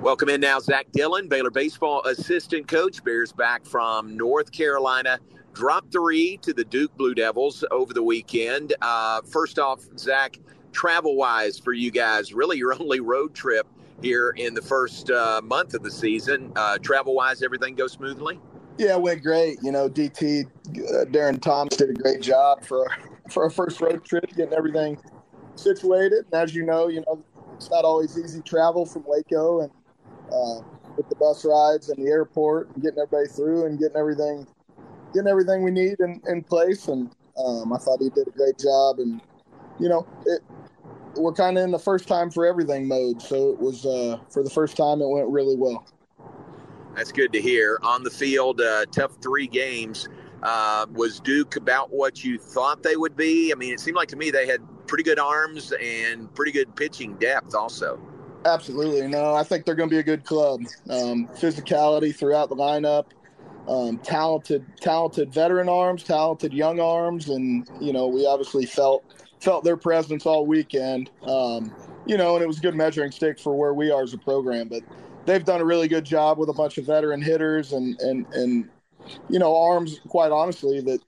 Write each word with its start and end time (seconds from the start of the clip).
Welcome 0.00 0.30
in 0.30 0.40
now, 0.40 0.58
Zach 0.60 0.86
Dillon, 0.92 1.28
Baylor 1.28 1.50
baseball 1.50 2.02
assistant 2.06 2.66
coach. 2.66 3.04
Bears 3.04 3.32
back 3.32 3.66
from 3.66 4.16
North 4.16 4.50
Carolina. 4.50 5.18
Drop 5.52 5.92
three 5.92 6.38
to 6.38 6.54
the 6.54 6.64
Duke 6.64 6.96
Blue 6.96 7.14
Devils 7.14 7.64
over 7.70 7.92
the 7.92 8.02
weekend. 8.02 8.72
Uh, 8.80 9.20
first 9.20 9.58
off, 9.58 9.80
Zach, 9.98 10.38
travel 10.72 11.16
wise 11.16 11.58
for 11.58 11.74
you 11.74 11.90
guys, 11.90 12.32
really 12.32 12.56
your 12.56 12.72
only 12.80 13.00
road 13.00 13.34
trip 13.34 13.66
here 14.00 14.30
in 14.38 14.54
the 14.54 14.62
first 14.62 15.10
uh, 15.10 15.42
month 15.44 15.74
of 15.74 15.82
the 15.82 15.90
season. 15.90 16.50
Uh, 16.56 16.78
travel 16.78 17.14
wise, 17.14 17.42
everything 17.42 17.74
goes 17.74 17.92
smoothly? 17.92 18.40
Yeah, 18.78 18.94
it 18.94 19.02
went 19.02 19.22
great. 19.22 19.58
You 19.62 19.70
know, 19.70 19.90
DT, 19.90 20.46
uh, 20.46 21.04
Darren 21.10 21.42
Thomas 21.42 21.76
did 21.76 21.90
a 21.90 21.94
great 21.94 22.22
job 22.22 22.64
for 22.64 22.88
our, 22.88 22.96
for 23.30 23.42
our 23.44 23.50
first 23.50 23.78
road 23.82 24.02
trip, 24.02 24.26
getting 24.34 24.54
everything 24.54 24.98
situated. 25.56 26.24
And 26.32 26.42
as 26.42 26.54
you 26.54 26.64
know, 26.64 26.88
you 26.88 27.04
know, 27.06 27.22
it's 27.54 27.70
not 27.70 27.84
always 27.84 28.18
easy 28.18 28.40
travel 28.40 28.86
from 28.86 29.04
Waco 29.06 29.60
and 29.60 29.70
uh, 30.32 30.60
with 30.96 31.08
the 31.08 31.16
bus 31.16 31.44
rides 31.44 31.88
and 31.88 32.04
the 32.04 32.10
airport 32.10 32.68
and 32.74 32.82
getting 32.82 32.98
everybody 32.98 33.28
through 33.28 33.66
and 33.66 33.78
getting 33.78 33.96
everything 33.96 34.46
getting 35.14 35.28
everything 35.28 35.62
we 35.64 35.70
need 35.70 35.98
in, 36.00 36.20
in 36.28 36.42
place. 36.42 36.88
And 36.88 37.10
um, 37.36 37.72
I 37.72 37.78
thought 37.78 38.00
he 38.00 38.10
did 38.10 38.28
a 38.28 38.30
great 38.30 38.58
job. 38.58 38.98
And 38.98 39.20
you 39.78 39.88
know 39.88 40.06
it 40.26 40.42
we're 41.16 41.32
kind 41.32 41.58
of 41.58 41.64
in 41.64 41.72
the 41.72 41.78
first 41.78 42.06
time 42.06 42.30
for 42.30 42.46
everything 42.46 42.86
mode. 42.86 43.20
So 43.20 43.50
it 43.50 43.58
was 43.58 43.84
uh, 43.84 44.18
for 44.30 44.42
the 44.42 44.50
first 44.50 44.76
time 44.76 45.00
it 45.00 45.08
went 45.08 45.28
really 45.28 45.56
well. 45.56 45.86
That's 46.94 47.12
good 47.12 47.32
to 47.32 47.40
hear. 47.40 47.78
On 47.82 48.02
the 48.02 48.10
field 48.10 48.60
uh, 48.60 48.86
tough 48.86 49.16
three 49.22 49.46
games. 49.46 50.08
Uh, 50.42 50.86
was 50.92 51.20
Duke 51.20 51.56
about 51.56 51.92
what 51.92 52.24
you 52.24 52.38
thought 52.38 52.82
they 52.82 52.96
would 52.96 53.14
be? 53.14 53.52
I 53.52 53.56
mean 53.56 53.74
it 53.74 53.80
seemed 53.80 53.96
like 53.96 54.08
to 54.08 54.16
me 54.16 54.30
they 54.30 54.46
had 54.46 54.60
pretty 54.86 55.04
good 55.04 55.18
arms 55.18 55.72
and 55.72 56.32
pretty 56.34 56.50
good 56.50 56.74
pitching 56.74 57.14
depth 57.16 57.54
also 57.54 58.00
Absolutely. 58.44 59.06
No, 59.06 59.34
I 59.34 59.42
think 59.42 59.64
they're 59.64 59.74
going 59.74 59.90
to 59.90 59.94
be 59.94 60.00
a 60.00 60.04
good 60.04 60.24
club. 60.24 60.62
Um, 60.88 61.28
physicality 61.28 62.14
throughout 62.14 62.48
the 62.48 62.56
lineup, 62.56 63.06
um, 63.68 63.98
talented, 63.98 64.64
talented 64.80 65.32
veteran 65.32 65.68
arms, 65.68 66.02
talented 66.02 66.52
young 66.52 66.80
arms, 66.80 67.28
and 67.28 67.68
you 67.80 67.92
know 67.92 68.08
we 68.08 68.26
obviously 68.26 68.64
felt 68.64 69.04
felt 69.40 69.64
their 69.64 69.76
presence 69.76 70.24
all 70.24 70.46
weekend. 70.46 71.10
Um, 71.22 71.74
you 72.06 72.16
know, 72.16 72.34
and 72.34 72.42
it 72.42 72.46
was 72.46 72.58
a 72.58 72.62
good 72.62 72.74
measuring 72.74 73.10
stick 73.10 73.38
for 73.38 73.56
where 73.56 73.74
we 73.74 73.90
are 73.90 74.02
as 74.02 74.14
a 74.14 74.18
program. 74.18 74.68
But 74.68 74.82
they've 75.26 75.44
done 75.44 75.60
a 75.60 75.64
really 75.64 75.88
good 75.88 76.04
job 76.04 76.38
with 76.38 76.48
a 76.48 76.54
bunch 76.54 76.78
of 76.78 76.86
veteran 76.86 77.20
hitters 77.20 77.72
and 77.72 78.00
and 78.00 78.26
and 78.32 78.70
you 79.28 79.38
know 79.38 79.54
arms. 79.54 80.00
Quite 80.08 80.32
honestly, 80.32 80.80
that 80.80 81.00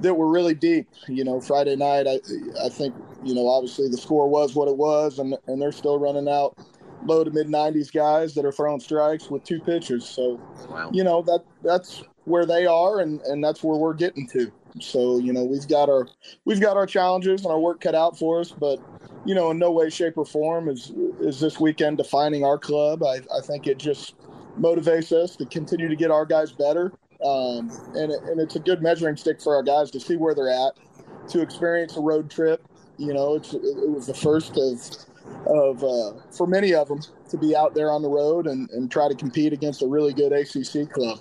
that 0.00 0.14
were 0.14 0.28
really 0.28 0.54
deep. 0.54 0.88
You 1.08 1.24
know, 1.24 1.40
Friday 1.40 1.76
night, 1.76 2.06
I 2.06 2.20
I 2.64 2.68
think 2.68 2.94
you 3.24 3.34
know 3.34 3.48
obviously 3.48 3.88
the 3.88 3.96
score 3.96 4.28
was 4.28 4.54
what 4.54 4.68
it 4.68 4.76
was, 4.76 5.18
and 5.18 5.36
and 5.46 5.60
they're 5.60 5.72
still 5.72 5.98
running 5.98 6.28
out 6.28 6.56
low 7.04 7.22
to 7.22 7.30
mid 7.30 7.46
90s 7.46 7.92
guys 7.92 8.34
that 8.34 8.44
are 8.44 8.52
throwing 8.52 8.80
strikes 8.80 9.30
with 9.30 9.44
two 9.44 9.60
pitchers. 9.60 10.08
So, 10.08 10.40
wow. 10.68 10.90
you 10.92 11.04
know 11.04 11.22
that 11.22 11.44
that's 11.62 12.02
where 12.24 12.46
they 12.46 12.66
are, 12.66 13.00
and 13.00 13.20
and 13.22 13.42
that's 13.42 13.62
where 13.62 13.76
we're 13.76 13.94
getting 13.94 14.26
to. 14.28 14.52
So 14.80 15.18
you 15.18 15.32
know 15.32 15.44
we've 15.44 15.66
got 15.68 15.88
our 15.88 16.06
we've 16.44 16.60
got 16.60 16.76
our 16.76 16.86
challenges 16.86 17.42
and 17.42 17.52
our 17.52 17.60
work 17.60 17.80
cut 17.80 17.94
out 17.94 18.18
for 18.18 18.40
us, 18.40 18.50
but 18.50 18.78
you 19.24 19.34
know 19.34 19.50
in 19.50 19.58
no 19.58 19.70
way, 19.70 19.88
shape, 19.90 20.18
or 20.18 20.26
form 20.26 20.68
is 20.68 20.92
is 21.20 21.40
this 21.40 21.58
weekend 21.58 21.98
defining 21.98 22.44
our 22.44 22.58
club. 22.58 23.02
I 23.02 23.20
I 23.36 23.40
think 23.42 23.66
it 23.66 23.78
just 23.78 24.14
motivates 24.58 25.12
us 25.12 25.36
to 25.36 25.46
continue 25.46 25.88
to 25.88 25.96
get 25.96 26.10
our 26.10 26.26
guys 26.26 26.52
better, 26.52 26.92
um, 27.26 27.70
and 27.94 28.12
and 28.12 28.40
it's 28.40 28.56
a 28.56 28.60
good 28.60 28.82
measuring 28.82 29.16
stick 29.16 29.40
for 29.40 29.56
our 29.56 29.62
guys 29.62 29.90
to 29.90 30.00
see 30.00 30.16
where 30.16 30.34
they're 30.34 30.50
at, 30.50 30.74
to 31.28 31.40
experience 31.40 31.96
a 31.96 32.00
road 32.00 32.30
trip. 32.30 32.64
You 32.98 33.12
know, 33.12 33.34
it's 33.34 33.52
it 33.52 33.90
was 33.90 34.06
the 34.06 34.14
first 34.14 34.56
of 34.56 34.80
of 35.46 35.82
uh, 35.82 36.20
for 36.30 36.46
many 36.46 36.74
of 36.74 36.88
them 36.88 37.00
to 37.30 37.36
be 37.36 37.56
out 37.56 37.74
there 37.74 37.90
on 37.90 38.02
the 38.02 38.08
road 38.08 38.46
and, 38.46 38.70
and 38.70 38.90
try 38.90 39.08
to 39.08 39.14
compete 39.14 39.52
against 39.52 39.82
a 39.82 39.86
really 39.86 40.12
good 40.12 40.32
ACC 40.32 40.88
club. 40.90 41.18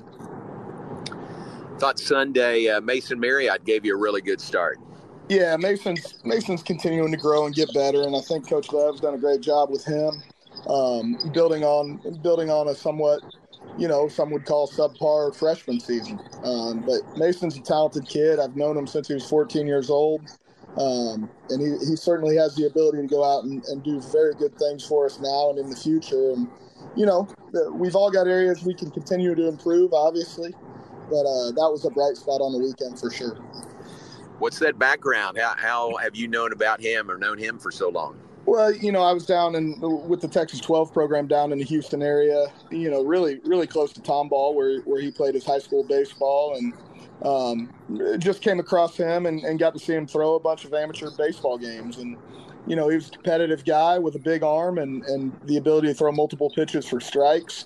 Thought 1.80 2.00
Sunday 2.00 2.70
uh, 2.70 2.81
Mason 2.81 3.20
Marriott 3.20 3.66
gave 3.66 3.83
you 3.83 3.95
a 3.95 3.98
really 3.98 4.22
good 4.22 4.39
start. 4.39 4.80
Yeah, 5.27 5.58
Mason's 5.58 6.23
Mason's 6.23 6.61
continuing 6.61 7.11
to 7.11 7.17
grow 7.17 7.48
and 7.48 7.55
get 7.55 7.73
better, 7.73 8.04
and 8.04 8.16
I 8.16 8.22
think 8.22 8.48
Coach 8.48 8.72
Lev's 8.72 9.02
done 9.02 9.16
a 9.16 9.17
great 9.17 9.42
job 9.42 9.72
with 9.72 9.83
him, 9.83 10.22
um, 10.67 11.17
building 11.33 11.64
on 11.64 11.98
building 12.22 12.52
on 12.52 12.67
a 12.67 12.76
somewhat, 12.76 13.22
you 13.77 13.87
know, 13.87 14.08
some 14.08 14.31
would 14.31 14.45
call 14.45 14.67
subpar 14.67 15.36
freshman 15.36 15.80
season. 15.80 16.19
Um, 16.43 16.81
but 16.81 17.02
Mason's 17.17 17.58
a 17.58 17.61
talented 17.61 18.08
kid. 18.08 18.39
I've 18.39 18.55
known 18.55 18.77
him 18.77 18.87
since 18.87 19.08
he 19.08 19.13
was 19.13 19.27
14 19.27 19.67
years 19.67 19.89
old. 19.89 20.21
Um, 20.77 21.30
and 21.49 21.61
he, 21.61 21.87
he 21.87 21.95
certainly 21.95 22.36
has 22.36 22.55
the 22.55 22.65
ability 22.65 23.02
to 23.02 23.08
go 23.08 23.23
out 23.23 23.43
and, 23.45 23.63
and 23.65 23.83
do 23.83 24.02
very 24.11 24.33
good 24.36 24.58
things 24.58 24.86
for 24.86 25.05
us 25.05 25.19
now 25.19 25.49
and 25.49 25.59
in 25.59 25.69
the 25.69 25.75
future. 25.75 26.31
And, 26.31 26.47
you 26.95 27.05
know, 27.05 27.27
we've 27.71 27.95
all 27.95 28.11
got 28.11 28.27
areas 28.27 28.63
we 28.63 28.73
can 28.73 28.91
continue 28.91 29.36
to 29.36 29.47
improve, 29.47 29.93
obviously, 29.93 30.53
but 31.09 31.21
uh, 31.21 31.52
that 31.52 31.69
was 31.71 31.86
a 31.86 31.89
bright 31.89 32.17
spot 32.17 32.42
on 32.42 32.52
the 32.52 32.59
weekend 32.59 32.99
for 32.99 33.09
sure. 33.09 33.36
What's 34.39 34.59
that 34.59 34.77
background? 34.77 35.37
How, 35.37 35.55
how 35.55 35.95
have 35.97 36.15
you 36.15 36.27
known 36.27 36.52
about 36.52 36.81
him 36.81 37.09
or 37.09 37.17
known 37.17 37.37
him 37.37 37.57
for 37.57 37.71
so 37.71 37.87
long? 37.87 38.19
Well, 38.45 38.73
you 38.73 38.92
know, 38.92 39.02
I 39.02 39.11
was 39.11 39.26
down 39.26 39.56
in 39.56 39.80
with 39.80 40.22
the 40.22 40.28
Texas 40.28 40.60
12 40.60 40.94
program 40.94 41.26
down 41.28 41.52
in 41.52 41.58
the 41.58 41.66
Houston 41.66 42.04
area. 42.04 42.48
You 42.70 42.92
know, 42.92 43.04
really, 43.04 43.39
really 43.44 43.66
close 43.66 43.92
to 43.94 44.02
Tomball, 44.02 44.54
where 44.54 44.82
where 44.82 45.02
he 45.02 45.11
played 45.11 45.33
his 45.33 45.45
high 45.45 45.60
school 45.60 45.83
baseball, 45.83 46.55
and 46.55 46.73
um, 47.23 47.73
just 48.20 48.42
came 48.42 48.60
across 48.60 48.95
him 48.95 49.26
and, 49.26 49.44
and 49.44 49.60
got 49.60 49.73
to 49.73 49.80
see 49.80 49.94
him 49.94 50.08
throw 50.08 50.36
a 50.36 50.39
bunch 50.39 50.66
of 50.66 50.73
amateur 50.73 51.10
baseball 51.11 51.58
games. 51.58 51.98
And, 51.98 52.17
you 52.67 52.76
know, 52.76 52.89
he 52.89 52.95
was 52.95 53.08
a 53.08 53.11
competitive 53.11 53.64
guy 53.64 53.98
with 53.98 54.16
a 54.16 54.20
big 54.20 54.44
arm 54.44 54.78
and, 54.78 55.04
and 55.05 55.32
the 55.45 55.58
ability 55.58 55.88
to 55.88 55.94
throw 55.94 56.11
multiple 56.11 56.50
pitches 56.50 56.86
for 56.86 57.00
strikes. 57.00 57.66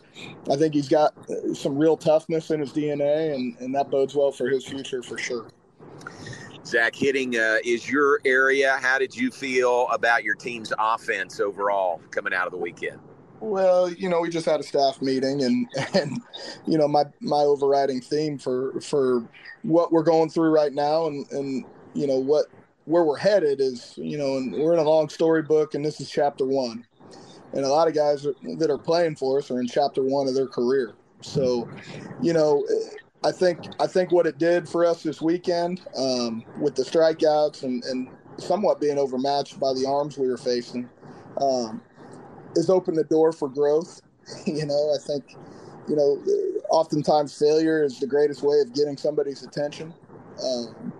I 0.49 0.55
think 0.55 0.73
he's 0.73 0.89
got 0.89 1.13
some 1.53 1.77
real 1.77 1.97
toughness 1.97 2.51
in 2.51 2.59
his 2.59 2.71
DNA, 2.71 3.33
and, 3.33 3.57
and 3.59 3.75
that 3.75 3.89
bodes 3.89 4.15
well 4.15 4.31
for 4.31 4.47
his 4.47 4.65
future 4.65 5.01
for 5.01 5.17
sure. 5.17 5.47
Zach, 6.69 6.95
hitting 6.95 7.35
uh, 7.35 7.57
is 7.65 7.89
your 7.89 8.21
area. 8.25 8.77
How 8.79 8.99
did 8.99 9.15
you 9.15 9.31
feel 9.31 9.87
about 9.89 10.23
your 10.23 10.35
team's 10.35 10.71
offense 10.77 11.39
overall 11.39 11.99
coming 12.11 12.31
out 12.31 12.45
of 12.45 12.51
the 12.51 12.59
weekend? 12.59 12.99
Well, 13.39 13.91
you 13.91 14.07
know, 14.07 14.21
we 14.21 14.29
just 14.29 14.45
had 14.45 14.59
a 14.59 14.63
staff 14.63 15.01
meeting, 15.01 15.41
and 15.41 15.67
and 15.95 16.21
you 16.67 16.77
know, 16.77 16.87
my 16.87 17.05
my 17.21 17.39
overriding 17.39 18.01
theme 18.01 18.37
for 18.37 18.79
for 18.81 19.27
what 19.63 19.91
we're 19.91 20.03
going 20.03 20.29
through 20.29 20.51
right 20.51 20.73
now, 20.73 21.07
and 21.07 21.29
and 21.31 21.65
you 21.95 22.05
know 22.05 22.19
what 22.19 22.45
where 22.85 23.03
we're 23.03 23.17
headed 23.17 23.61
is, 23.61 23.93
you 23.97 24.17
know, 24.17 24.37
and 24.37 24.51
we're 24.51 24.73
in 24.73 24.79
a 24.79 24.83
long 24.83 25.09
storybook, 25.09 25.73
and 25.73 25.83
this 25.83 25.99
is 25.99 26.09
chapter 26.09 26.45
one, 26.45 26.85
and 27.53 27.65
a 27.65 27.69
lot 27.69 27.87
of 27.87 27.95
guys 27.95 28.27
that 28.57 28.69
are 28.69 28.77
playing 28.77 29.15
for 29.15 29.39
us 29.39 29.49
are 29.49 29.59
in 29.59 29.67
chapter 29.67 30.03
one 30.03 30.27
of 30.27 30.35
their 30.35 30.47
career. 30.47 30.93
So, 31.21 31.67
you 32.21 32.33
know, 32.33 32.63
I 33.23 33.31
think 33.31 33.59
I 33.79 33.87
think 33.87 34.11
what 34.11 34.25
it 34.25 34.37
did 34.37 34.67
for 34.67 34.85
us 34.85 35.03
this 35.03 35.21
weekend 35.21 35.81
um, 35.97 36.43
with 36.59 36.75
the 36.75 36.83
strikeouts 36.83 37.63
and 37.63 37.83
and 37.83 38.07
somewhat 38.37 38.79
being 38.79 38.97
overmatched 38.97 39.59
by 39.59 39.73
the 39.73 39.85
arms 39.87 40.17
we 40.17 40.27
were 40.27 40.37
facing. 40.37 40.89
Um, 41.37 41.81
has 42.55 42.69
opened 42.69 42.97
the 42.97 43.03
door 43.03 43.31
for 43.31 43.49
growth. 43.49 44.01
you 44.45 44.65
know, 44.65 44.95
I 44.95 44.97
think, 45.05 45.35
you 45.87 45.95
know, 45.95 46.21
oftentimes 46.69 47.37
failure 47.37 47.83
is 47.83 47.99
the 47.99 48.07
greatest 48.07 48.43
way 48.43 48.59
of 48.59 48.73
getting 48.73 48.97
somebody's 48.97 49.43
attention. 49.43 49.93
Um, 50.43 50.93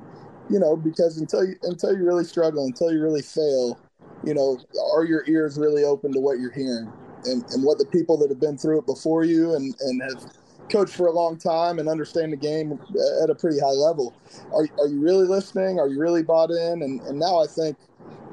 you 0.50 0.59
know, 0.59 0.75
because 0.75 1.18
until 1.18 1.46
you 1.46 1.56
until 1.63 1.96
you 1.96 2.03
really 2.03 2.24
struggle, 2.24 2.66
until 2.66 2.91
you 2.91 3.01
really 3.01 3.22
fail, 3.22 3.80
you 4.24 4.34
know, 4.34 4.59
are 4.94 5.06
your 5.06 5.24
ears 5.28 5.57
really 5.57 5.84
open 5.84 6.12
to 6.13 6.19
what 6.19 6.40
you're 6.40 6.51
hearing 6.51 6.91
and, 7.25 7.44
and 7.51 7.63
what 7.63 7.78
the 7.78 7.86
people 7.86 8.18
that 8.18 8.30
have 8.30 8.40
been 8.40 8.57
through 8.57 8.80
it 8.80 8.86
before 8.86 9.24
you 9.24 9.53
and, 9.53 9.75
and 9.81 10.01
have 10.01 10.25
coached 10.69 10.96
for 10.96 11.07
a 11.07 11.12
long 11.12 11.38
time 11.38 11.80
and 11.80 11.90
understand 11.90 12.31
the 12.31 12.38
game 12.38 12.80
at 13.24 13.30
a 13.30 13.35
pretty 13.35 13.59
high 13.59 13.68
level. 13.68 14.16
Are, 14.53 14.68
are 14.80 14.88
you 14.88 15.02
really 15.02 15.28
listening? 15.28 15.80
Are 15.80 15.88
you 15.88 16.00
really 16.00 16.24
bought 16.24 16.52
in? 16.52 16.81
And, 16.84 17.02
and 17.02 17.19
now 17.19 17.44
I 17.44 17.47
think 17.47 17.78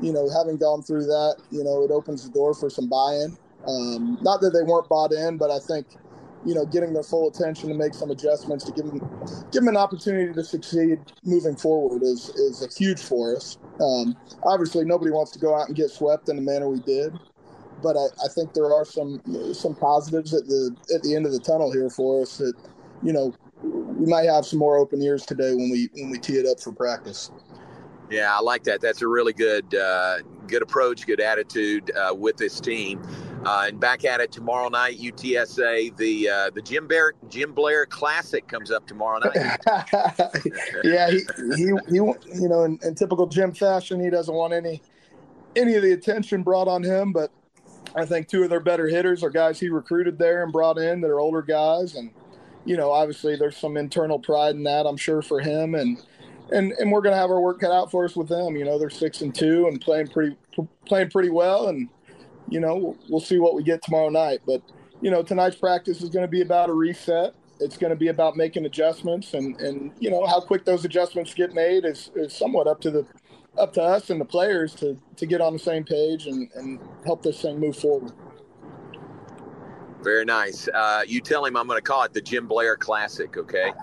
you 0.03 0.13
know, 0.13 0.29
having 0.29 0.57
gone 0.57 0.83
through 0.83 1.05
that, 1.05 1.37
you 1.51 1.65
know, 1.65 1.83
it 1.83 1.91
opens 1.91 2.25
the 2.25 2.31
door 2.31 2.55
for 2.55 2.69
some 2.69 2.89
buy-in. 2.89 3.37
Um, 3.67 4.19
not 4.23 4.41
that 4.43 4.51
they 4.51 4.63
weren't 4.63 4.89
bought 4.89 5.13
in, 5.13 5.39
but 5.39 5.51
I 5.51 5.59
think, 5.59 5.87
you 6.45 6.55
know, 6.55 6.65
getting 6.67 6.93
their 6.93 7.03
full 7.03 7.29
attention 7.29 7.69
to 7.69 7.75
make 7.75 7.95
some 7.95 8.11
adjustments 8.11 8.65
to 8.65 8.73
give 8.73 8.87
them 8.87 9.01
give 9.51 9.65
them 9.65 9.69
an 9.69 9.77
opportunity 9.77 10.33
to 10.33 10.45
succeed 10.45 11.01
moving 11.25 11.57
forward 11.57 12.03
is 12.03 12.29
is 12.31 12.63
a 12.63 12.69
huge 12.79 13.01
for 13.01 13.35
us. 13.35 13.59
Um, 13.81 14.17
obviously, 14.45 14.85
nobody 14.85 15.11
wants 15.11 15.33
to 15.33 15.39
go 15.39 15.59
out 15.59 15.67
and 15.67 15.77
get 15.77 15.91
swept 15.91 16.29
in 16.29 16.37
the 16.37 16.43
manner 16.43 16.69
we 16.69 16.81
did, 16.81 17.19
but 17.83 17.97
I, 17.97 18.07
I 18.25 18.29
think 18.35 18.55
there 18.55 18.73
are 18.73 18.85
some 18.85 19.21
some 19.55 19.75
positives 19.75 20.35
at 20.35 20.47
the 20.47 20.75
at 20.95 21.03
the 21.03 21.15
end 21.15 21.27
of 21.27 21.33
the 21.33 21.41
tunnel 21.41 21.73
here 21.73 21.91
for 21.91 22.23
us 22.23 22.39
that, 22.39 22.55
you 23.03 23.13
know, 23.13 23.35
we 23.63 24.07
might 24.07 24.25
have 24.25 24.47
some 24.47 24.59
more 24.59 24.77
open 24.77 25.03
ears 25.03 25.25
today 25.25 25.55
when 25.55 25.71
we 25.71 25.89
when 25.95 26.11
we 26.11 26.19
tee 26.19 26.35
it 26.35 26.47
up 26.47 26.61
for 26.61 26.73
practice. 26.73 27.31
Yeah, 28.11 28.37
I 28.37 28.41
like 28.41 28.65
that. 28.65 28.81
That's 28.81 29.03
a 29.03 29.09
really 29.09 29.33
good, 29.33 29.75
uh, 29.75 30.19
good 30.47 30.63
approach, 30.63 31.07
good 31.07 31.21
attitude 31.21 31.91
uh, 31.97 32.15
with 32.15 32.37
this 32.37 32.61
team. 32.61 33.03
Uh, 33.45 33.67
and 33.69 33.81
back 33.81 34.05
at 34.05 34.21
it 34.21 34.33
tomorrow 34.33 34.69
night, 34.69 34.99
UTSA. 34.99 35.97
The 35.97 36.29
uh, 36.29 36.51
the 36.51 36.63
Jim 36.63 36.87
Blair 36.87 37.15
Jim 37.29 37.53
Blair 37.53 37.87
Classic 37.87 38.47
comes 38.49 38.71
up 38.71 38.87
tomorrow 38.87 39.21
night. 39.21 39.59
yeah, 40.85 41.11
he, 41.11 41.21
he, 41.57 41.65
he 41.89 41.95
you 41.95 42.49
know 42.49 42.63
in, 42.65 42.79
in, 42.83 42.95
typical 42.95 43.27
Jim 43.27 43.53
fashion, 43.53 44.01
he 44.01 44.11
doesn't 44.11 44.35
want 44.35 44.53
any 44.53 44.83
any 45.55 45.75
of 45.75 45.83
the 45.83 45.93
attention 45.93 46.43
brought 46.43 46.69
on 46.69 46.83
him. 46.83 47.13
But 47.13 47.31
I 47.95 48.05
think 48.05 48.29
two 48.29 48.43
of 48.43 48.51
their 48.51 48.61
better 48.61 48.89
hitters 48.89 49.23
are 49.23 49.31
guys 49.31 49.61
he 49.61 49.69
recruited 49.69 50.19
there 50.19 50.43
and 50.43 50.53
brought 50.53 50.79
in 50.79 51.01
that 51.01 51.11
are 51.11 51.21
older 51.21 51.43
guys, 51.43 51.95
and 51.95 52.11
you 52.65 52.77
know, 52.77 52.91
obviously 52.91 53.37
there's 53.37 53.57
some 53.57 53.77
internal 53.77 54.19
pride 54.19 54.55
in 54.57 54.65
that, 54.65 54.87
I'm 54.87 54.97
sure, 54.97 55.23
for 55.23 55.41
him, 55.41 55.75
and 55.75 55.99
and 56.51 56.73
and 56.73 56.91
we're 56.93 57.01
gonna 57.01 57.17
have 57.17 57.31
our 57.31 57.41
work 57.41 57.61
cut 57.61 57.73
out 57.73 57.91
for 57.91 58.05
us 58.05 58.17
with 58.17 58.29
them. 58.29 58.57
You 58.57 58.65
know, 58.65 58.79
they're 58.79 58.91
six 58.91 59.21
and 59.21 59.35
two 59.35 59.67
and 59.69 59.81
playing 59.81 60.09
pretty 60.09 60.37
playing 60.87 61.11
pretty 61.11 61.31
well, 61.31 61.69
and 61.69 61.89
you 62.49 62.61
know, 62.61 62.77
we'll, 62.77 62.97
we'll 63.09 63.21
see 63.21 63.39
what 63.39 63.55
we 63.55 63.63
get 63.63 63.83
tomorrow 63.83 64.09
night. 64.09 64.41
But 64.47 64.63
you 65.01 65.11
know, 65.11 65.23
tonight's 65.23 65.57
practice 65.57 66.03
is 66.03 66.11
going 66.11 66.25
to 66.25 66.31
be 66.31 66.41
about 66.41 66.71
a 66.71 66.73
reset. 66.73 67.35
It's 67.59 67.77
going 67.77 67.91
to 67.91 67.97
be 67.97 68.09
about 68.09 68.37
making 68.37 68.67
adjustments, 68.67 69.35
and 69.35 69.59
and 69.61 69.93
you 69.99 70.11
know 70.11 70.27
how 70.27 70.41
quick 70.41 70.65
those 70.65 70.85
adjustments 70.85 71.35
get 71.35 71.55
made 71.55 71.85
is, 71.85 72.11
is 72.15 72.33
somewhat 72.33 72.67
up 72.67 72.81
to 72.83 72.91
the 72.91 73.07
up 73.59 73.73
to 73.75 73.83
us 73.83 74.11
and 74.11 74.21
the 74.21 74.25
players 74.25 74.75
to 74.75 74.97
to 75.17 75.27
get 75.27 75.41
on 75.41 75.53
the 75.53 75.59
same 75.59 75.85
page 75.85 76.27
and 76.27 76.51
and 76.55 76.81
help 77.05 77.23
this 77.23 77.41
thing 77.41 77.59
move 77.59 77.77
forward. 77.77 78.13
Very 80.03 80.25
nice. 80.25 80.69
Uh, 80.73 81.03
you 81.05 81.21
tell 81.21 81.45
him 81.45 81.57
I'm 81.57 81.67
going 81.67 81.79
to 81.79 81.83
call 81.83 82.05
it 82.05 82.13
the 82.13 82.21
Jim 82.21 82.47
Blair 82.47 82.77
Classic, 82.77 83.37
okay? 83.37 83.73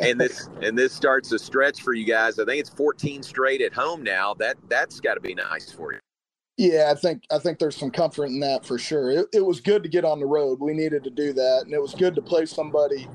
and 0.00 0.18
this 0.18 0.48
and 0.62 0.78
this 0.78 0.94
starts 0.94 1.32
a 1.32 1.38
stretch 1.38 1.82
for 1.82 1.92
you 1.92 2.06
guys. 2.06 2.38
I 2.38 2.46
think 2.46 2.60
it's 2.60 2.70
14 2.70 3.22
straight 3.22 3.60
at 3.60 3.74
home 3.74 4.02
now. 4.02 4.32
That 4.32 4.56
that's 4.68 5.00
got 5.00 5.14
to 5.14 5.20
be 5.20 5.34
nice 5.34 5.70
for 5.70 5.92
you. 5.92 5.98
Yeah, 6.56 6.90
I 6.90 6.94
think 6.94 7.24
I 7.30 7.38
think 7.38 7.58
there's 7.58 7.76
some 7.76 7.90
comfort 7.90 8.26
in 8.26 8.40
that 8.40 8.64
for 8.64 8.78
sure. 8.78 9.10
It, 9.10 9.26
it, 9.34 9.44
was 9.44 9.60
good 9.60 9.82
to 9.82 9.88
get 9.90 10.06
on 10.06 10.20
the 10.20 10.26
road. 10.26 10.58
We 10.60 10.72
needed 10.72 11.04
to 11.04 11.10
do 11.10 11.34
that, 11.34 11.62
and 11.66 11.74
it 11.74 11.82
was 11.82 11.94
good 11.94 12.14
to 12.14 12.22
play 12.22 12.46
somebody 12.46 13.06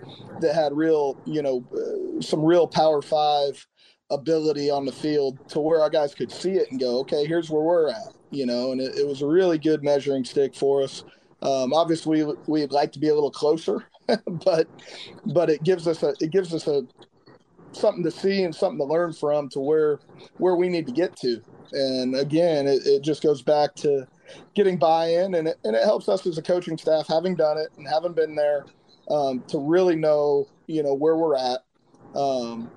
that 0.41 0.53
had 0.53 0.73
real, 0.77 1.17
you 1.25 1.41
know, 1.41 1.65
uh, 1.73 2.21
some 2.21 2.45
real 2.45 2.67
Power 2.67 3.01
Five 3.01 3.65
ability 4.11 4.69
on 4.69 4.85
the 4.85 4.91
field 4.91 5.37
to 5.49 5.59
where 5.59 5.81
our 5.81 5.89
guys 5.89 6.13
could 6.13 6.31
see 6.31 6.51
it 6.51 6.69
and 6.71 6.79
go, 6.79 6.99
okay, 6.99 7.25
here's 7.25 7.49
where 7.49 7.61
we're 7.61 7.89
at, 7.89 8.13
you 8.29 8.45
know. 8.45 8.71
And 8.71 8.81
it, 8.81 8.95
it 8.97 9.07
was 9.07 9.21
a 9.21 9.27
really 9.27 9.57
good 9.57 9.83
measuring 9.83 10.23
stick 10.23 10.55
for 10.55 10.83
us. 10.83 11.03
Um, 11.41 11.73
obviously, 11.73 12.23
we, 12.23 12.33
we'd 12.47 12.71
like 12.71 12.91
to 12.93 12.99
be 12.99 13.09
a 13.09 13.13
little 13.13 13.31
closer, 13.31 13.85
but 14.45 14.67
but 15.25 15.49
it 15.49 15.63
gives 15.63 15.87
us 15.87 16.03
a 16.03 16.13
it 16.19 16.31
gives 16.31 16.53
us 16.53 16.67
a 16.67 16.83
something 17.71 18.03
to 18.03 18.11
see 18.11 18.43
and 18.43 18.53
something 18.53 18.79
to 18.79 18.85
learn 18.85 19.13
from 19.13 19.49
to 19.49 19.59
where 19.59 19.99
where 20.37 20.55
we 20.55 20.69
need 20.69 20.85
to 20.85 20.91
get 20.91 21.15
to 21.15 21.41
and 21.73 22.15
again, 22.15 22.67
it, 22.67 22.85
it 22.85 23.01
just 23.01 23.23
goes 23.23 23.41
back 23.41 23.75
to 23.75 24.07
getting 24.55 24.77
buy-in, 24.77 25.35
and 25.35 25.47
it, 25.47 25.57
and 25.63 25.75
it 25.75 25.83
helps 25.83 26.09
us 26.09 26.25
as 26.25 26.37
a 26.37 26.41
coaching 26.41 26.77
staff, 26.77 27.07
having 27.07 27.35
done 27.35 27.57
it 27.57 27.69
and 27.77 27.87
having 27.87 28.13
been 28.13 28.35
there, 28.35 28.65
um, 29.09 29.43
to 29.47 29.59
really 29.59 29.95
know, 29.95 30.47
you 30.67 30.83
know, 30.83 30.93
where 30.93 31.15
we're 31.15 31.35
at, 31.35 31.59
um, 32.15 32.69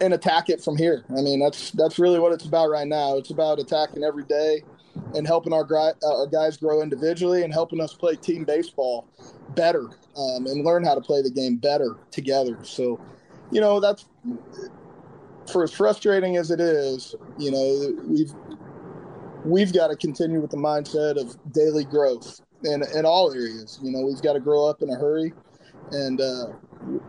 and 0.00 0.14
attack 0.14 0.48
it 0.48 0.62
from 0.62 0.76
here. 0.76 1.04
I 1.10 1.20
mean, 1.20 1.40
that's 1.40 1.70
that's 1.72 1.98
really 1.98 2.18
what 2.18 2.32
it's 2.32 2.44
about 2.44 2.70
right 2.70 2.86
now. 2.86 3.16
It's 3.16 3.30
about 3.30 3.58
attacking 3.58 4.04
every 4.04 4.24
day 4.24 4.62
and 5.14 5.26
helping 5.26 5.52
our, 5.52 5.66
uh, 5.72 5.92
our 6.04 6.26
guys 6.26 6.56
grow 6.56 6.82
individually 6.82 7.42
and 7.42 7.52
helping 7.52 7.80
us 7.80 7.94
play 7.94 8.16
team 8.16 8.44
baseball 8.44 9.06
better 9.54 9.88
um, 10.16 10.46
and 10.46 10.64
learn 10.64 10.84
how 10.84 10.94
to 10.94 11.00
play 11.00 11.22
the 11.22 11.30
game 11.30 11.56
better 11.56 11.96
together. 12.10 12.58
So, 12.62 13.00
you 13.50 13.60
know, 13.60 13.80
that's 13.80 14.06
for 15.50 15.64
as 15.64 15.72
frustrating 15.72 16.36
as 16.36 16.50
it 16.50 16.60
is, 16.60 17.14
you 17.38 17.50
know, 17.50 18.02
we've 18.06 18.32
we've 19.44 19.72
got 19.72 19.88
to 19.88 19.96
continue 19.96 20.40
with 20.40 20.50
the 20.50 20.56
mindset 20.56 21.20
of 21.20 21.36
daily 21.52 21.84
growth 21.84 22.40
in 22.64 22.82
in 22.94 23.04
all 23.04 23.32
areas. 23.32 23.78
You 23.82 23.92
know, 23.92 24.00
we've 24.04 24.22
got 24.22 24.34
to 24.34 24.40
grow 24.40 24.66
up 24.68 24.82
in 24.82 24.90
a 24.90 24.96
hurry, 24.96 25.32
and 25.90 26.20
uh, 26.20 26.46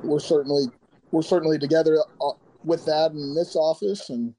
we're 0.03 0.19
certainly 0.19 0.65
we're 1.11 1.21
certainly 1.21 1.57
together 1.57 1.99
uh, 2.21 2.31
with 2.65 2.85
that 2.85 3.11
in 3.11 3.35
this 3.35 3.55
office, 3.55 4.09
and 4.09 4.33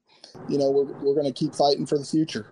you 0.49 0.57
know, 0.57 0.69
we're 0.69 0.93
we're 1.01 1.15
going 1.15 1.25
to 1.25 1.33
keep 1.33 1.55
fighting 1.55 1.85
for 1.85 1.97
the 1.97 2.05
future. 2.05 2.47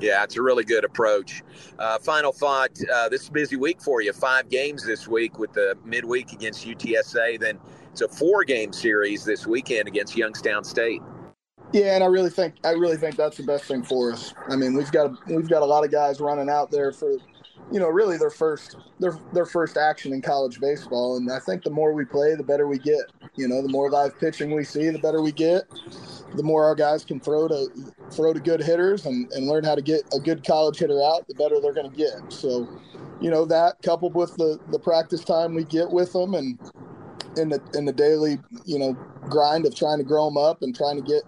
Yeah, 0.00 0.22
it's 0.24 0.36
a 0.36 0.42
really 0.42 0.64
good 0.64 0.84
approach. 0.84 1.42
Uh, 1.78 1.98
final 1.98 2.32
thought: 2.32 2.70
uh, 2.92 3.08
This 3.08 3.22
is 3.22 3.28
a 3.28 3.32
busy 3.32 3.56
week 3.56 3.80
for 3.80 4.02
you. 4.02 4.12
Five 4.12 4.48
games 4.48 4.84
this 4.84 5.08
week 5.08 5.38
with 5.38 5.52
the 5.52 5.76
midweek 5.84 6.32
against 6.32 6.66
UTSA, 6.66 7.40
then 7.40 7.58
it's 7.92 8.02
a 8.02 8.08
four 8.08 8.44
game 8.44 8.72
series 8.72 9.24
this 9.24 9.46
weekend 9.46 9.88
against 9.88 10.16
Youngstown 10.16 10.64
State. 10.64 11.00
Yeah, 11.72 11.94
and 11.94 12.04
I 12.04 12.06
really 12.06 12.30
think 12.30 12.54
I 12.64 12.70
really 12.70 12.96
think 12.96 13.16
that's 13.16 13.38
the 13.38 13.42
best 13.42 13.64
thing 13.64 13.82
for 13.82 14.12
us. 14.12 14.34
I 14.48 14.56
mean, 14.56 14.74
we've 14.74 14.92
got 14.92 15.26
we've 15.28 15.48
got 15.48 15.62
a 15.62 15.66
lot 15.66 15.84
of 15.84 15.90
guys 15.90 16.20
running 16.20 16.48
out 16.48 16.70
there 16.70 16.92
for, 16.92 17.12
you 17.72 17.80
know, 17.80 17.88
really 17.88 18.18
their 18.18 18.30
first 18.30 18.76
their 19.00 19.18
their 19.32 19.46
first 19.46 19.76
action 19.76 20.12
in 20.12 20.22
college 20.22 20.60
baseball, 20.60 21.16
and 21.16 21.30
I 21.30 21.38
think 21.38 21.64
the 21.64 21.70
more 21.70 21.92
we 21.92 22.04
play, 22.04 22.34
the 22.34 22.44
better 22.44 22.68
we 22.68 22.78
get. 22.78 23.10
You 23.36 23.48
know, 23.48 23.62
the 23.62 23.68
more 23.68 23.90
live 23.90 24.18
pitching 24.18 24.50
we 24.50 24.64
see, 24.64 24.88
the 24.90 24.98
better 24.98 25.22
we 25.22 25.32
get. 25.32 25.64
The 26.34 26.42
more 26.42 26.64
our 26.64 26.74
guys 26.74 27.04
can 27.04 27.20
throw 27.20 27.48
to 27.48 27.68
throw 28.10 28.32
to 28.32 28.40
good 28.40 28.62
hitters 28.62 29.06
and, 29.06 29.30
and 29.32 29.46
learn 29.46 29.64
how 29.64 29.74
to 29.74 29.82
get 29.82 30.02
a 30.14 30.18
good 30.18 30.44
college 30.44 30.78
hitter 30.78 31.00
out, 31.02 31.26
the 31.28 31.34
better 31.34 31.60
they're 31.60 31.72
going 31.74 31.90
to 31.90 31.96
get. 31.96 32.32
So, 32.32 32.68
you 33.20 33.30
know, 33.30 33.44
that 33.46 33.80
coupled 33.82 34.14
with 34.14 34.36
the 34.36 34.58
the 34.70 34.78
practice 34.78 35.24
time 35.24 35.54
we 35.54 35.64
get 35.64 35.90
with 35.90 36.12
them 36.12 36.34
and 36.34 36.58
in 37.36 37.50
the 37.50 37.60
in 37.74 37.84
the 37.84 37.92
daily 37.92 38.38
you 38.64 38.78
know 38.78 38.96
grind 39.28 39.66
of 39.66 39.74
trying 39.74 39.98
to 39.98 40.04
grow 40.04 40.26
them 40.26 40.36
up 40.36 40.62
and 40.62 40.74
trying 40.74 40.96
to 40.96 41.02
get 41.02 41.22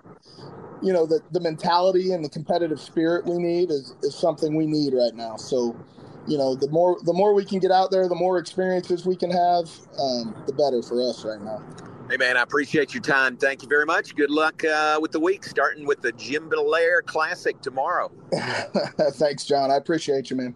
you 0.82 0.92
know 0.92 1.06
the 1.06 1.20
the 1.32 1.40
mentality 1.40 2.12
and 2.12 2.24
the 2.24 2.28
competitive 2.28 2.80
spirit 2.80 3.26
we 3.26 3.38
need 3.38 3.70
is 3.70 3.94
is 4.02 4.14
something 4.14 4.56
we 4.56 4.66
need 4.66 4.94
right 4.94 5.14
now. 5.14 5.36
So 5.36 5.76
you 6.26 6.38
know 6.38 6.54
the 6.54 6.68
more 6.70 6.98
the 7.04 7.12
more 7.12 7.34
we 7.34 7.44
can 7.44 7.58
get 7.58 7.70
out 7.70 7.90
there, 7.90 8.08
the 8.08 8.14
more 8.14 8.38
experiences 8.38 9.06
we 9.06 9.16
can 9.16 9.30
have, 9.30 9.70
um, 9.98 10.34
the 10.46 10.52
better 10.52 10.82
for 10.82 11.02
us 11.02 11.24
right 11.24 11.40
now. 11.40 11.62
Hey 12.08 12.16
man, 12.16 12.38
I 12.38 12.42
appreciate 12.42 12.94
your 12.94 13.02
time. 13.02 13.36
Thank 13.36 13.62
you 13.62 13.68
very 13.68 13.84
much. 13.84 14.16
Good 14.16 14.30
luck 14.30 14.64
uh, 14.64 14.98
with 14.98 15.12
the 15.12 15.20
week, 15.20 15.44
starting 15.44 15.84
with 15.84 16.00
the 16.00 16.10
Jim 16.12 16.48
Blair 16.48 17.02
Classic 17.02 17.60
tomorrow. 17.60 18.10
Thanks, 18.32 19.44
John. 19.44 19.70
I 19.70 19.76
appreciate 19.76 20.30
you, 20.30 20.36
man. 20.36 20.54